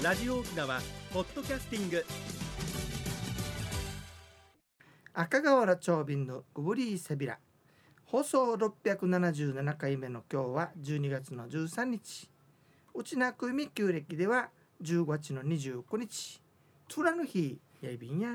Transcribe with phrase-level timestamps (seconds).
[0.00, 0.80] ラジオ沖縄
[1.12, 2.04] ポッドキャスティング。
[5.12, 7.40] 赤瓦長瓶のグブリーセビラ
[8.04, 12.30] 放送677回目の今日は12月の13日。
[12.94, 14.50] 内なくみ旧暦では
[14.84, 16.40] 10月の29日。
[16.86, 18.28] トラの日やいびんや。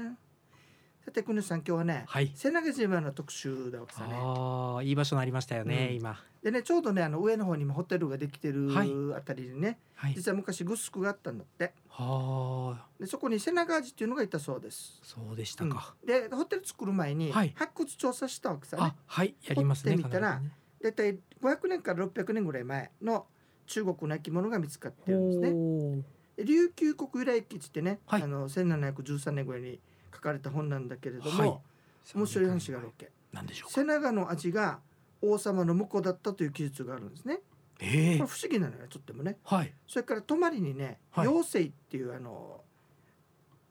[1.06, 2.30] さて国さん今日はね、はい。
[2.36, 4.14] 瀬長島の特集だわけさね。
[4.14, 5.96] ああいい場所になりましたよね、うん。
[5.96, 8.92] 今でねちょうどねあの上の方にもホテルができてるはい。
[9.16, 10.14] あたりにね、はい。
[10.14, 11.74] 実は昔グスクがあったんだって。
[11.88, 12.86] はあ。
[13.00, 15.00] でそこに瀬長味っていうのがいたそうです。
[15.04, 16.08] そうでしたか、うん。
[16.08, 17.54] でホテル作る前にはい。
[17.56, 20.42] 発掘調査したわけさね、あはいやりますね掘ってみたら
[20.82, 23.26] 大体500年から600年ぐらい前の
[23.68, 26.04] 中国の生き物が見つかってるんですね。
[26.44, 28.24] 琉球国由来記ってね、はい。
[28.24, 29.80] あの1713年ぐらいに
[30.14, 31.60] 書かれた本なんだけれども、はい。
[32.16, 33.12] 面白い話があるわけ。
[33.32, 33.76] なんでしょうか。
[33.76, 34.80] 瀬長の味が
[35.24, 37.40] 王様の婿だったという記述があるんですね。
[37.80, 38.18] ええ。
[38.18, 39.38] これ不思議なのよとってもね。
[39.46, 39.74] はい。
[39.88, 41.28] それから泊まりにね、はい。
[41.28, 42.62] 妖精っていうあの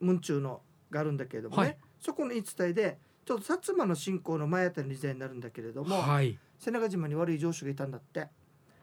[0.00, 1.76] 文中のがあるんだけれどもね、はい。
[2.00, 6.38] そこの言い伝えでちょっと薩摩の信仰の前あたりの時代になるんだけれども、はい。
[6.58, 8.28] 瀬長島に悪い上司がいたんだって。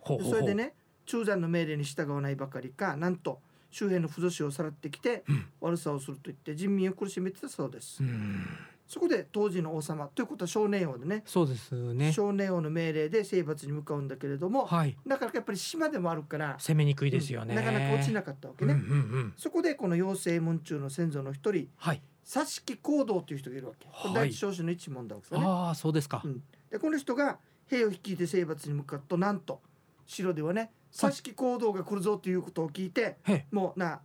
[0.02, 0.34] ほうほうほう。
[0.34, 0.74] でそれでね
[1.06, 3.40] 中山の命令に従わないばかりかなんと
[3.72, 5.46] 周辺の不女子をさらってきてうん。
[5.60, 8.46] 悪さをすると言って人民を苦しめてたそうです、うん
[8.90, 11.22] そこで当時の王様ということは少年王でね。
[11.24, 12.12] そうですね。
[12.12, 14.98] 少年王の命令で征伐に向かうんだけれども、はい。
[15.06, 18.94] なかなかやっぱり島でもあるから攻めにくいですよね、うんなかなか落ちなかったわけね、うんうんう
[19.28, 19.34] ん。
[19.38, 22.02] そこでこの妖精門中の先祖の一人はい。
[22.26, 23.86] 佐敷行動という人がいるわけ。
[23.86, 24.16] これはい。
[24.16, 26.42] 第一少子の一門だわけですね、ああそうですか、うん。
[26.72, 29.62] でこの人が兵を率いて征伐に向かうとなんと
[30.08, 33.18] 城ではね佐敷行動が来るぞということを聞いて、
[33.52, 34.02] もうな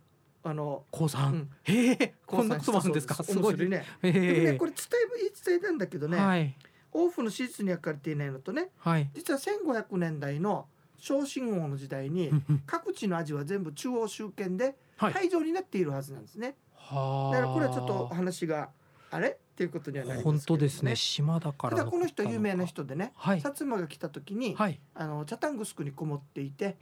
[0.47, 1.49] あの高三、うん。
[1.63, 3.15] へえこんなこともあるんですか？
[3.23, 3.83] すごいね。
[4.03, 4.79] へでもねえこれ伝
[5.17, 6.55] え言い伝えなんだけどね、はい。
[6.93, 9.09] 王府の史実には書かれていないのとねはい。
[9.15, 12.31] 実は1500年代の小信王の時代に
[12.67, 16.21] 各地の味は全部中央集権ではい廃城になっているはずなん。
[16.21, 16.55] ですね。
[16.75, 18.69] はあだからこれはちょっと話が
[19.09, 20.97] あれっていうことにはなりますけど、本当ですね。
[20.97, 23.37] 島だからただこの人有名なか人でね、はい。
[23.39, 24.81] 薩摩が来た時に、はい。
[24.93, 26.75] あのチャタングスクにこもっていて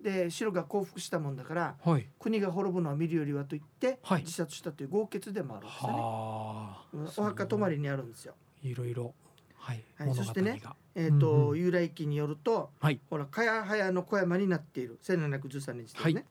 [0.00, 2.06] で城が降伏したもんだからはい。
[2.20, 4.22] 国が滅ぶのは見るよりはと言ってはい。
[4.22, 7.12] 自殺したという豪傑でもあるんですよね。
[7.16, 8.34] お墓泊まりにあるんですよ。
[8.62, 8.94] いろい。
[8.94, 9.14] ろ
[9.56, 10.62] はい、はいそしてね
[10.94, 11.48] えっ、と、うん。
[11.50, 13.00] うん由来記によると、はい。
[13.10, 16.24] ほら茅早の小山になっている1713年時点ね、はい。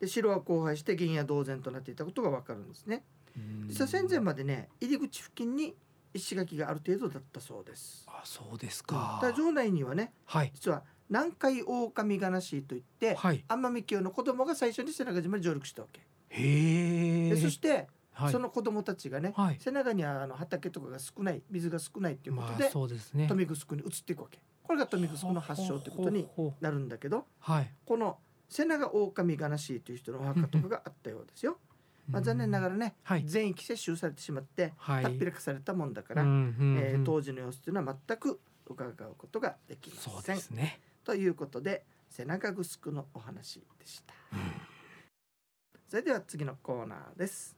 [0.00, 3.04] で城は荒廃して原野同然となっていたことがわかるんですね。
[3.66, 5.74] 実は戦前までね入り口付近に
[6.12, 8.04] 石垣がある程度だったそうです。
[8.08, 8.96] あそうですうん。
[8.96, 10.50] か、ただ城内にはねはい。
[10.54, 13.44] 実は南海狼がしといって、はい。
[13.48, 16.00] 奄美京の子供が最初に瀬長島に上陸したわけ。
[16.28, 17.30] へえ。
[17.30, 18.32] でそして、はい。
[18.32, 19.58] その子供たちがね、はい。
[19.60, 23.26] 瀬長にはあの畑とかが少ない水が少ないっていうことで、まあそうですね。
[23.26, 24.38] に移っていくわけ。
[24.62, 26.28] これが豊見城の発祥ってことに
[26.60, 27.72] なるんだけどうはい。
[27.84, 28.18] この
[28.48, 31.58] 瀬長狼がしという人のお墓とかがあったようですよ。
[32.10, 33.24] まあ、残念ながららね、はい。
[33.24, 35.04] 全域接収されてしまって、はい。
[35.04, 40.36] たっぴらかされたもんだから、うんうんうんえー当時の様子というのは全く伺うことができまそうせん。
[40.36, 44.14] ですね、ということで瀬長城のお話でした。
[44.32, 44.38] うん。
[45.88, 47.56] それでは次のコーナーです。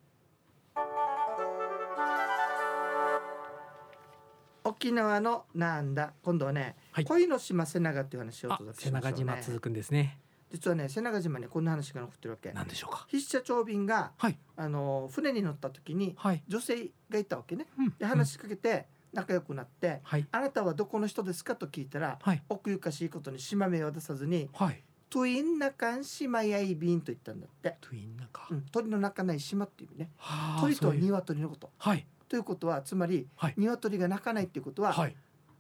[4.65, 6.15] 沖縄のなんだ？
[6.23, 7.05] 今度はね、はい。
[7.05, 9.25] 恋の島瀬長という話をおあ届け瀬しましょうね。
[9.25, 10.19] 長島続くんですね
[10.53, 12.53] 実はね瀬長島にこんな話が残ってるわけ。
[12.53, 13.07] なんでしょうか？
[13.11, 14.39] 筆者長便がはい。
[14.57, 17.67] あの船に乗った時にはい、女性がいたわけね。
[17.79, 17.95] うん。
[17.99, 20.27] で話しかけて仲良くなって、はい。
[20.31, 22.43] あなたはどこの人ですかと聞いたらはい。
[22.49, 24.83] 奥ゆかしいことに島名を出さずにはい。
[25.11, 30.11] トゥインナカン島やいびんと言ったんだって、トゥインナか、うん、鳥の鳴かない島っていう意味ね。
[30.17, 31.71] はあ鳥と鶏のこと。
[31.77, 32.07] はい。
[32.31, 33.55] ということはつまり、はい。
[33.59, 35.15] 鶏が鳴かないっていうことは、はい。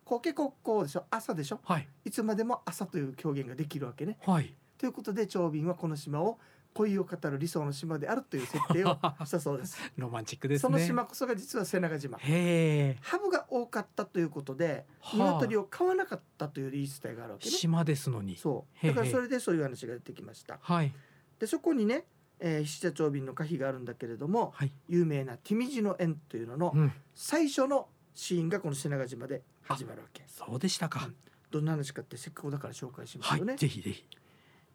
[0.07, 1.05] コケコッコーでしょ？
[1.11, 1.61] 朝でしょ？
[1.65, 1.89] はい。
[2.07, 4.17] いつまでも朝という表現ができるわけね。
[4.25, 6.41] はいということで長瓶はこの島を
[6.75, 9.79] 恋を語る理想の島であるという設定を したそうです。
[9.97, 10.61] ロマンチックですね。
[10.61, 12.19] その島こそが実は瀬長島。
[12.19, 15.27] ハブが多かったということではあ。
[15.35, 17.57] 鶏を飼わなかったという言い伝えがあるわけね。
[17.57, 18.37] 島ですのに。
[18.37, 18.87] そう。
[18.89, 20.59] だからそれでそういう話が出てきました。
[20.61, 20.93] はい。
[21.39, 22.05] でそこにね、
[22.41, 24.73] えー、七社長瓶の歌碑があるんだけれどもはい。
[24.89, 26.93] 有名な「ティミジの縁」というののうん。
[27.15, 30.25] 最初のシーンがこの瀬長島で始まるわけ。
[30.27, 31.17] そうでしたか、うん。
[31.53, 33.55] どんな話かってせっかくだから紹介しますはよね。
[33.55, 34.05] い、ぜひぜひ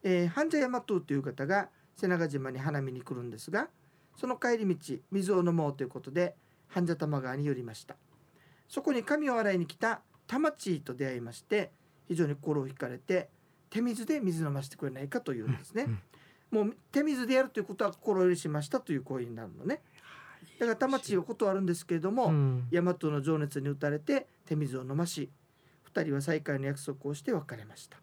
[0.04, 3.70] えー、半蛇山島という方が瀬長島に花見に来るんですが
[4.16, 6.36] その帰り道水を飲もうということで
[6.68, 7.96] 半蛇玉川に寄りました。
[8.68, 11.72] そこに髪を洗いに来たタマチーと出会いまして
[12.08, 13.30] 非常に心を惹かれて
[13.70, 16.00] 手水で水飲ませてくれないかというんですね、うん
[16.52, 19.82] もう手水でやるということは心許しましたという行為になるのね。
[20.60, 22.68] だからタマチーを断るんですけれども、うん。
[22.72, 25.30] 大和の情熱に打たれて手水を飲まし
[25.84, 27.98] 二人は再会の約束をして別れました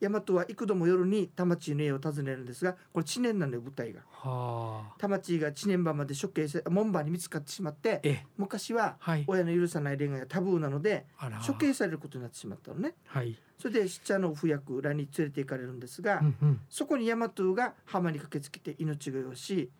[0.00, 4.00] 大和は幾度も夜に田町の家を訪ねるんですがこれ知念なのよ舞台が。
[4.10, 4.94] はあ。
[4.98, 9.24] 田町が知念場まで処刑せ門番に見つかってしまってえ昔ははい。
[9.26, 11.06] 親の許さない恋愛がタブーなので
[11.46, 12.94] 処刑されることになってしまったのね。
[13.06, 13.36] はい。
[13.58, 16.60] それで七茶の夫役らに連れて行かれるんですが、うんうん。
[16.68, 19.70] そこに大和が浜に駆けつけて命乞いをし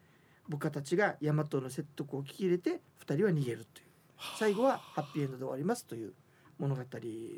[0.49, 3.87] 部下たちが大和の説得を聞き入れて二人は逃げるという。
[4.39, 6.13] 最後はハッピーエンドで終わりますという
[6.59, 6.83] 物語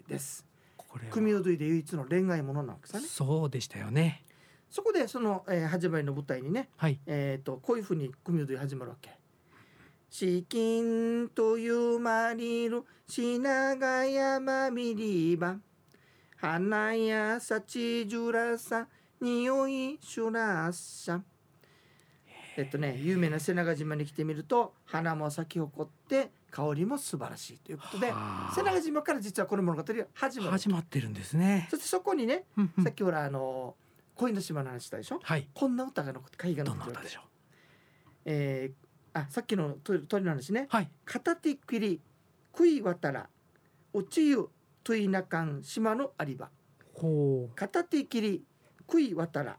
[0.09, 0.50] です。
[0.91, 1.13] これは。
[1.13, 3.07] 組踊りで唯一の恋愛ものなんですよね。
[3.07, 4.25] そうでしたよね。
[4.69, 7.01] そこでその、えー始まりの舞台にね、はい。
[7.07, 9.11] えー、とこういうふうに組踊り始まるわけ。
[10.11, 15.59] 資金というまりる品川山みりば
[16.37, 18.89] 花や幸じゅらさ
[19.21, 21.23] 匂いしゅらさ
[22.61, 28.53] えっとね有名な瀬長島に来てみると花も咲き誇って香りも素晴らしいということではあ。
[28.55, 31.69] 瀬長島から実はこの物語が始まる始まってるんですね。
[31.71, 32.45] そしてそこにね
[32.83, 33.75] さっきほらあの
[34.17, 35.21] 恋の島の話したでしょ？
[35.23, 35.49] はい。
[35.55, 36.91] こんな歌が残って貝がど残って。
[36.91, 37.25] るわけんな歌でしょう？
[38.27, 40.67] えー、あさっきの鳥鳥の話ね。
[40.69, 40.91] はい。
[41.05, 42.01] 片手きり
[42.53, 43.29] 食い渡ら。
[43.93, 44.49] おちゆ
[44.85, 46.51] といなかん島のありば
[47.57, 48.45] 片手きり
[48.81, 49.57] 食い渡ら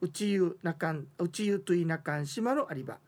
[0.00, 2.98] うちゆなかんうちゆといなかん島のありば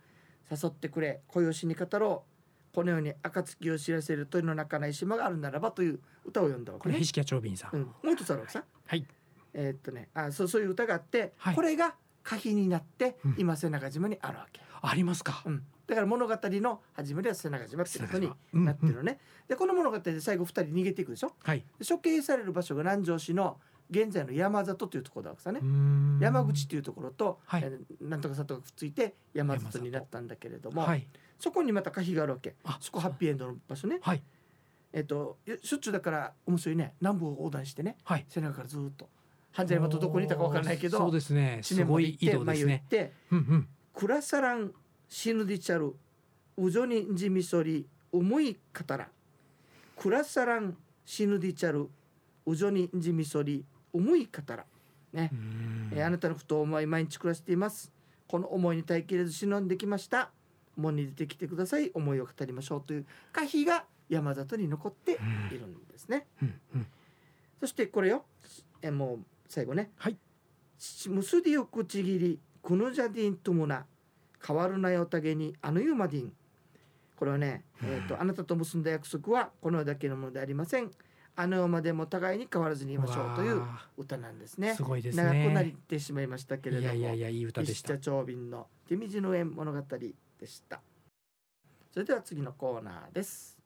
[0.50, 2.74] 誘ってくれ恋をしに語ろう。
[2.74, 6.92] このように暁を知らせる鳥の鳴かない島があるならばという歌を読んだわけね。
[6.94, 7.04] これへ。
[7.04, 8.62] しきや長瓶さん、うん、もう一つあるわけさ。
[8.86, 9.04] はい。
[9.54, 11.54] えーっとねあそうそういう歌があって、はい。
[11.54, 11.94] これが
[12.24, 13.34] 歌碑になって、うん。
[13.38, 14.60] 今瀬長島にあるわけ。
[14.80, 18.64] ありますか、うん、だから物語の始まりは瀬長島っていうことにうん。
[18.64, 19.18] なってるのね。
[19.48, 21.32] でこの物語で最後二人逃げていくでしょ。
[21.42, 21.64] はい。
[21.80, 23.58] で処刑される場所が南城市の
[23.90, 25.60] 現在の山里というところだわけさね。
[26.20, 27.62] 山口というところと、はい。
[27.64, 31.06] えーなんとか里がくっついて山里になったんだけれども、はい。
[31.38, 33.98] そこにまた歌碑があるわけあそこハッピーエンドの場所ね。
[34.02, 34.22] はい。
[34.92, 38.26] えっ、としょっちゅうだから面白いね南部を横断してねはい。
[38.28, 39.08] 背中からずーっと
[39.52, 41.60] 半沢山とどこにいたかわからないけどそうですね。
[41.62, 42.82] すごい移動ですね。
[42.86, 44.72] ってうんうん「くらさらん
[45.08, 45.94] 死ぬでちゃる
[46.56, 49.08] うじょにんじみそり思い語ら」
[49.96, 51.88] 「くらさらん死ぬでちゃる
[52.46, 54.64] うじょにんじみそり思い語ら」
[55.12, 55.30] ね。
[55.32, 55.90] う、ん。
[55.92, 57.92] えーあなたのことを思い毎日暮らしています。
[58.26, 60.30] この思いに耐えきれず忍んできました。
[60.76, 61.90] 門に出てきてください。
[61.94, 62.82] 思いを語りましょう。
[62.82, 65.12] という歌碑が山里に残って
[65.50, 66.26] いるんですね、
[67.60, 68.24] そしてこれよ。
[68.82, 69.18] えーもう
[69.48, 69.90] 最後ね。
[69.96, 70.16] はい。
[71.08, 73.86] ムスディオクチギリクヌジャディントムナ
[74.46, 76.32] 変わるなよたげにあのユマディン
[77.16, 80.90] これはね、えー、とあなたと結んだ約束はこの世だけのものでありません
[81.40, 84.74] あの世までも互いに変わらずにいましょうというわ歌なんですあね。
[84.74, 86.94] すごいです長くなねってしまいましたけれいども。
[86.94, 87.96] やいやいやいい歌でした。
[87.96, 90.80] 長瓶の手水の縁物語でした。
[91.92, 93.56] それでは次のコーナーです。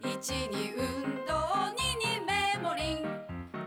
[0.00, 1.34] 一に運動
[1.76, 3.06] 二にメモリン。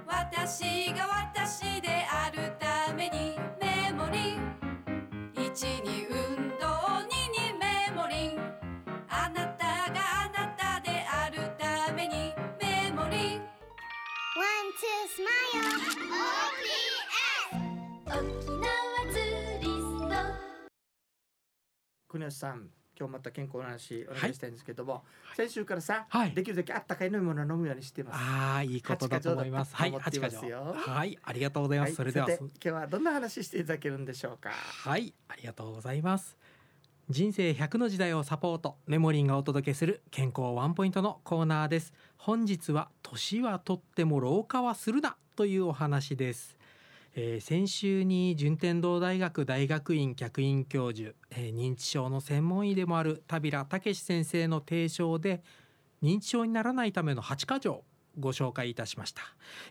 [0.08, 1.06] 私が
[1.36, 4.56] 私であるためにメモリン。
[5.36, 6.06] 一に
[22.07, 25.03] 国吉さん今日また健康の話お願いしたいんですけども、
[25.33, 25.35] い。
[25.35, 26.31] 先週からさ、はい。
[26.33, 28.19] できるだけあったかい飲み物を飲むようにしています。
[28.19, 31.95] ああいいことだと思いますはい八八か条はいありがとうございます、はい。
[31.95, 32.27] それでは。
[32.29, 34.51] 今日はどんな話していただけるんでしょうか？
[34.51, 36.38] はい、ありがとうございます。
[37.10, 41.94] 人生100の時代をサポート、メモリンがお届けする健康ワンポイントのコーナーです。
[42.18, 46.58] 本日は年はとっても老化はするなというお話です。
[47.16, 55.42] えー先週に順天堂大学大学院客員教授、えー認知症の専門医でもある田平武先生の提唱で
[56.04, 57.86] 認知症にならないための8か条
[58.20, 59.22] ご紹介いたしました。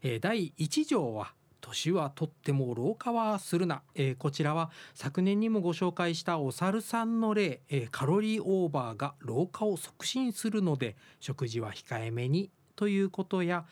[0.03, 1.35] えー第1条は
[1.67, 13.65] 年はとっても老化はするな、えーこちらは昨年にもご紹介したお猿さんの例、えーカロリーオーバーが老化を促進するので食事は控えめにということや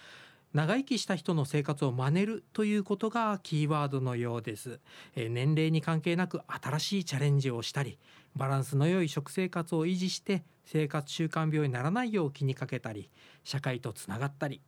[0.52, 4.80] 長生きした人の生活を真似るということがキーワードのようです、
[5.14, 7.98] えー年齢に関係なく新しいチャレンジをしたり
[8.34, 13.10] バランスの良い食生活を維持して生活習慣病にならないよう気にかけたり
[13.44, 14.60] 社会とつながったり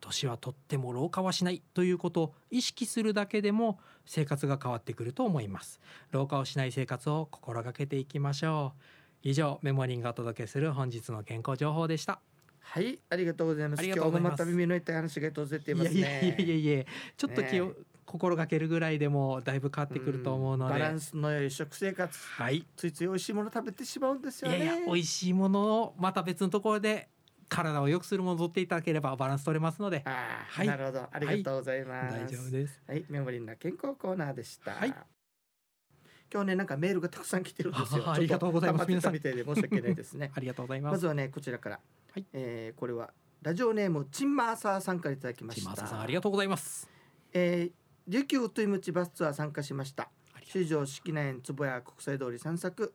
[0.00, 5.80] 年はとっても老化はしないということを意識するだけでも生活が変わってくると思います。
[6.10, 8.80] 老化をしない生活を心がけていきましょう。
[9.22, 12.20] 以上メモリンがお届けする本日の健康情報でした。
[12.60, 13.86] はいありがとうございます。
[13.86, 13.98] ます。
[13.98, 15.98] 今日もまた耳の痛い話がとずれていますね。
[15.98, 16.84] いやいやいやいや
[17.16, 17.72] ちょっと気を、ね
[18.06, 20.74] 心がけるぐらいでもだいぶ変わってくると思うので。
[20.76, 22.16] んバランスの良い食生活。
[22.16, 22.64] はい。
[22.76, 24.56] ついつい美味しいもの食べてしまうんですよね。
[24.56, 27.08] いやいや美味しいものをまた別のところで
[27.48, 34.72] 体を良くするものを取っていただければバランス取れますのでああ、はいなるほどありがとうございます、大丈夫ですはい、メモリーな健康コーナーでした。
[34.72, 34.94] はい
[36.32, 38.02] 今日ね、なんかメールがたくさん来てるんですよ。
[38.04, 40.32] あありがとうございますちょっ溜ってたみたいで申し訳ないですね。
[40.34, 41.80] ありがとうございまますずはね、こちらから。
[42.10, 43.12] はいえーこれは
[43.42, 45.60] ラジオネームチンマーサーさんからいただきました。
[45.60, 46.90] チマーサさんありがとうございます
[47.32, 47.72] えー
[48.08, 50.10] 琉球トイムチバスツアー参加しました。
[50.52, 52.92] 首里城式内園坪谷国際通り散策。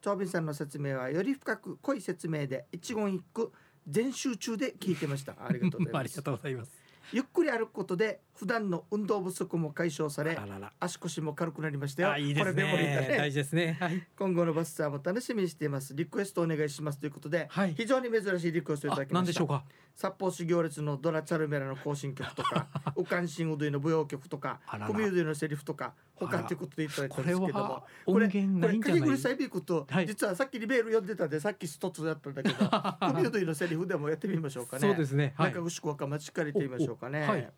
[0.00, 3.50] 長瓶さんの説明はより深く濃い説明で一言一句
[3.88, 5.34] 全集中で聞いてました。
[5.44, 6.22] ありがとうございありがます。
[6.22, 6.72] とうございます
[7.12, 10.38] ゆっくり歩くことで普段の運動不足も解消され
[10.80, 12.10] 足腰も軽くなりましたよ。
[12.12, 15.94] あいいですこれメモリーだねね大事ですねはい今後のバスツアーも楽しみにしています。
[15.94, 19.14] リクエストお願いしますということで、はい非常に珍しいリクエストをいたあだきました。
[19.16, 19.64] 何でしょうか？
[19.94, 26.44] 札幌市行列のドラチャルメラの行進曲とか、 ウカンシンウドゥイの舞踊曲とかコミュードのセリフとか、他あら。
[26.46, 27.84] ということでいただいたんですけども。
[28.06, 28.80] これないんじゃない？
[28.80, 30.06] かきぐりサイビークと、はい。
[30.06, 34.80] 実はさっきリベール読んでたんでさっき一つやったんだけど コミュードゥイのセリフでもやってみましょうかね。
[34.80, 35.34] そうですね。
[35.36, 35.50] はい。
[35.52, 37.22] 中串子若町から言ってみましょうかね。
[37.22, 37.52] おおはい。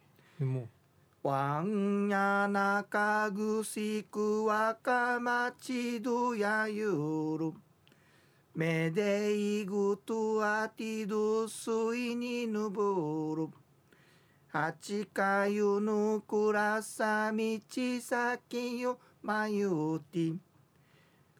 [0.45, 0.69] も。
[1.23, 6.87] わんやなかぐしくわかまちどやゆ
[7.39, 7.53] る
[8.55, 13.49] めでいぐとあてどすいにぬぶる
[14.59, 20.33] 八かゆぬくらさみちさきよまゆて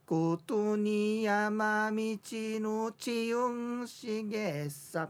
[0.05, 5.09] ことに山道のちゆんしげさ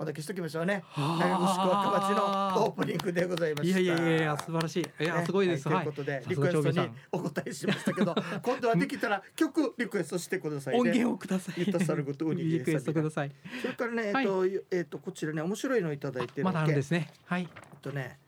[0.00, 0.82] こんだけしときましょうね。
[0.96, 3.78] う長串若町のオープニングでございました。
[3.78, 5.04] いやいやいや素晴らしい。
[5.04, 5.64] いやねすごいです。
[5.64, 10.80] ということで、さリクエストにお答えしましたけど、 今度はできたら曲リクエストしてくださいね。
[10.80, 11.70] 音源をください。
[11.70, 13.32] たさることウニゲーリクエストください。
[13.60, 16.76] それからね、えっと、えっと、こちらね、面白いのいただいてるまだあるんで。
[16.76, 17.12] ですすね。
[17.26, 17.42] はい。
[17.42, 18.18] えっとね、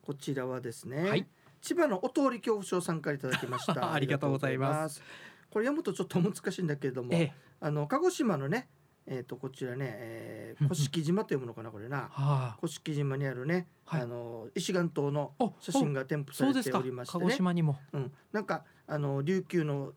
[0.00, 1.26] こちらはですね、はい。
[1.60, 3.74] 千葉のお通り恐怖症さんからいただきました。
[3.92, 4.94] ありがとうございます。
[4.94, 5.02] す。
[5.50, 7.32] これ読むとちょっと難しいんだけれども、ええ。
[7.60, 8.70] あの鹿児島のね、
[9.10, 12.08] えっとこちらね、えー、甑島というものかなこれな。
[12.10, 12.58] はあ。
[12.60, 14.02] 甑島にあるね、はい。
[14.02, 17.24] あの石岩島のお写真が添付されておりましてね。
[17.24, 17.78] 鹿児島にも。
[17.92, 19.92] うん、なんかあの琉球の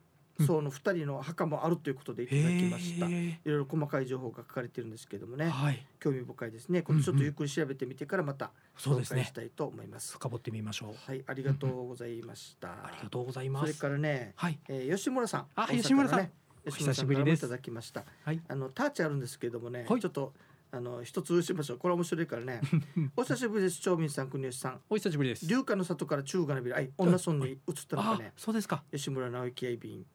[0.46, 3.08] 層の二人の墓もあるということでいただきました。
[3.08, 5.86] いへろいろ細かい情報が書かれてるんですけどもえね、はい。
[6.00, 6.82] 興味深いですね。
[6.82, 9.22] これちょっとゆっくり調べてみてからまた紹そうですね。
[9.22, 10.14] 介したいと思います。
[10.14, 11.12] 深掘ってみましょう。
[11.12, 12.70] はい、ありがとうございました。
[12.70, 14.58] ありがとうございまそれすからね、はい。
[14.68, 16.32] えー、吉村さん、あ吉村さん
[16.66, 18.06] お久しぶりですいただきました。
[18.24, 20.34] はいあのターチあるんですけどもね、はいちょっと
[20.72, 21.78] あの一つしましょう。
[21.78, 22.62] これ面白いからね。
[23.18, 23.82] お久しぶりです。
[23.82, 24.82] 町民さん、国吉さん。
[24.90, 28.34] お久しぶりです龍華の里から中華のビル、はい、女村に移ったのかあね。
[28.38, 30.06] そうですか吉村直之やいびん。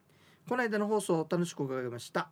[0.47, 2.31] この間の放送楽しく伺いました。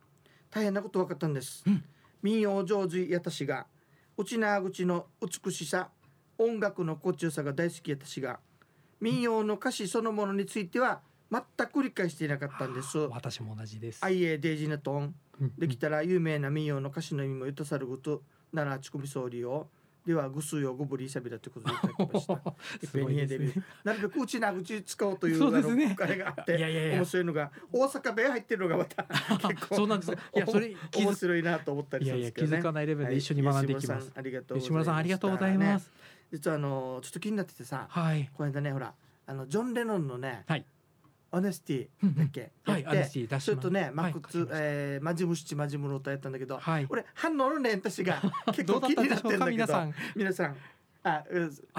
[0.49, 1.63] 大変なこと分かったんです。
[1.67, 1.83] うん
[2.25, 3.67] 民謡上手やたしが、
[4.17, 5.91] 内縄口の美しさ、
[6.39, 8.39] 音楽の心地よさが大好きやたしが、
[8.99, 11.01] 民謡の歌詞そのものについては
[11.31, 12.97] 全く理解していなかったんです。
[12.97, 14.01] 私も同じです。
[14.01, 15.15] デイジネトン。
[15.39, 18.21] うんできたら有名な民謡の歌詞の意味もゆたさること
[18.53, 19.67] ならちこみそうりよ。
[20.05, 22.55] ではぐすよごぶりしゃべらということでいただきました。
[22.87, 23.63] すごいですね。
[23.83, 25.95] なるべくうちな口使おうという そうですね。
[25.95, 26.95] があっていやいやいや。
[26.97, 29.03] 面白いのが大阪弁入ってるのがまた
[29.49, 32.59] 結構そうなんですいやそれ面白いなと思ったりすいやいや気るんですけどね。
[32.59, 34.05] づかないレベルで一緒に学んでいきます。
[34.05, 34.61] はいありがとうございます。
[34.61, 35.91] 吉村さんありがとうございます、
[36.31, 38.29] 実はあのちょっと気になっててさ、はい。
[38.31, 38.93] この間ねほら
[39.25, 40.65] あのジョンレノンのね、はい
[41.37, 42.15] オネステうんうん。
[42.15, 44.65] ィだっけ、はいやってアネスティ出しまちょっとね、マはいクツ、書きました。
[44.65, 46.87] えー、マジムシチマジムの歌やったんだけど、はい。
[46.89, 48.21] 俺反応のね私が
[48.53, 49.93] 結構気になだってょうっんだけどか皆さん。
[50.15, 50.55] 皆さん。
[51.07, 51.23] あ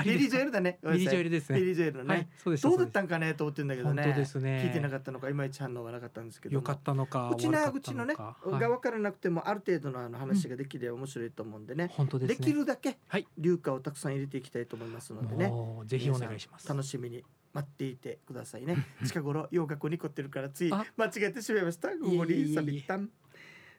[0.04, 0.78] ビリー・ジョエルだね。
[0.84, 1.58] ビリージョエルですね。
[1.58, 4.04] ビリー・ジョエルのね、はいそうですどうだったんかねと思ってんだけどね。
[4.04, 4.62] 本当ですね。
[4.64, 6.60] 聞いてなかったのかいまいち反応がなかったんですけども。
[6.60, 12.46] よかったのかうちな悪かった口のね、かが分からなくてもある程度のあの話ができれば面白いと思うんでね、本当でですね。
[12.46, 13.26] きるだけはい。
[13.36, 15.52] 流化をたくさん入れていきたいと思いますのでね。
[15.86, 16.68] ぜひお願いします。
[16.68, 17.24] 楽しみに
[17.56, 18.76] 待っていてくださいね。
[19.06, 20.84] 近頃洋楽に凝ってるからついあ。
[20.96, 21.96] 間違えてしまいました。
[21.96, 23.10] ごもりさびったん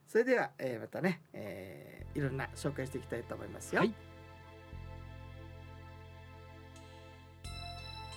[0.08, 3.94] それでは、えー、またね、えー、いろんな紹介していきたいと思いますよ、はい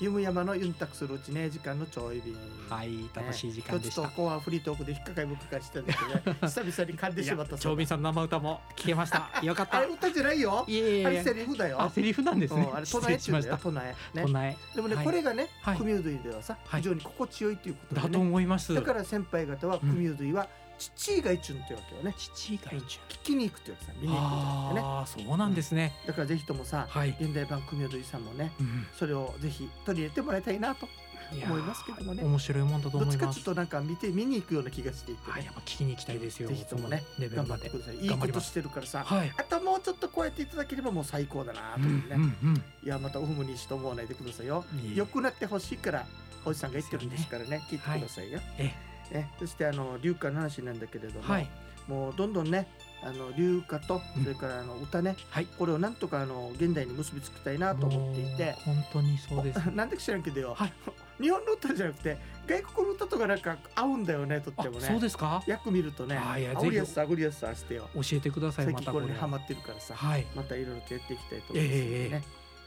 [0.00, 2.34] ゆむ山のユンタクするうちね時間のちょい便。
[2.70, 3.94] はい楽しい時間でした。
[3.96, 7.58] ちょっとここはフリートークで引っかかり僕からしたんだけどね 久々に噛んでしまった。
[7.58, 9.28] 長兵さんの生歌も聞けました。
[9.44, 9.76] よかった。
[9.76, 10.64] あれ歌じゃないよ。
[10.66, 11.06] いえいえいえ。
[11.06, 11.82] あれセリフだよ。
[11.82, 12.62] あセリフなんですね。
[12.62, 14.16] うんあれ失唱えって言うんだよ唱え。
[14.16, 14.22] ね。
[14.26, 14.56] 唱え。
[14.74, 15.04] でもね、はい。
[15.04, 15.76] これがね、はい。
[15.76, 16.80] クミュードイではさ、はい。
[16.80, 18.74] 非常に心地よいということで、ね、だと思います。
[18.74, 20.48] だから先輩方はクミュードイは
[20.80, 24.80] 父が一順ってわけよね、父が一応聞きに行くっていうかさ見に行くんじゃなくてね。
[24.82, 25.92] ああそうなんですね。
[26.06, 27.16] だからぜひともさ、はい。
[27.20, 28.86] 現代版クミュードイさんもねうん。
[28.98, 30.88] それをぜひ取り入れてもらいたいなと
[31.32, 32.24] 思いますけどもね。
[32.24, 35.32] 面白いもんだとどっちかちょっ思いますとなんか見て見に行くような気がしていて、ね。
[35.32, 37.96] はいやっぱ聞きに行きたいですよぜひともね頑張ってください。
[37.98, 39.32] いいことしてるからさはい。
[39.36, 42.56] あともうちょっとこうやっていただければもう最高だなとうんいうね、うんうん。
[42.56, 44.64] いやまたオフムにしと思わないでくださいよ。
[44.94, 46.06] 良くなってほしいから
[46.44, 47.60] おじさんが言ってるんですからね。
[47.70, 48.72] 聞いてくださいよ、え
[49.10, 51.48] ね、そしてあの流化の話なんだけれども、はい。
[51.88, 52.68] もうどんどんね
[53.02, 54.22] あの流歌とうん。
[54.24, 55.46] それからあの歌ね、はい。
[55.58, 58.52] これをなんとかあの現代に結びつけたいなと思っていて。
[58.64, 60.72] 本当にそうです なんでか知らんけどよ、はい。
[61.20, 64.86] 日本の歌じゃなくて外国の歌とかなんか合うんだよねとっあてもね。
[64.86, 65.42] そうですか？
[65.48, 66.66] 訳見るとねあいやあぜひ。
[66.66, 67.88] グリアスさグリアスさしてよ。
[67.94, 69.06] 教えてください最またこれ。
[69.06, 70.26] にハマってるからさはい。
[70.34, 72.24] またいろいろとやっていきたいと思いますのでね、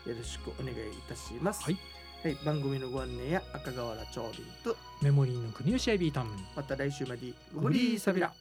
[0.07, 1.77] よろしくお願いいたします、はい
[2.23, 6.27] はい、番組のご案内や赤瓦長瓶とメモリーの国吉アイビータウン。
[6.55, 8.31] また来週までご無理さびら